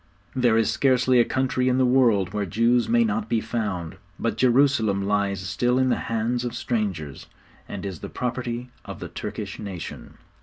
There 0.35 0.57
is 0.57 0.71
scarcely 0.71 1.19
a 1.19 1.23
country 1.25 1.69
in 1.69 1.77
the 1.77 1.85
world 1.85 2.33
where 2.33 2.47
Jews 2.47 2.89
may 2.89 3.03
not 3.03 3.29
be 3.29 3.39
found, 3.39 3.97
but 4.17 4.35
Jerusalem 4.35 5.03
lies 5.05 5.41
still 5.47 5.77
in 5.77 5.89
the 5.89 5.97
hands 6.09 6.43
of 6.43 6.55
strangers, 6.55 7.27
and 7.69 7.85
is 7.85 7.99
the 7.99 8.09
property 8.09 8.71
of 8.83 8.99
the 8.99 9.09
Turkish 9.09 9.59
nation. 9.59 10.15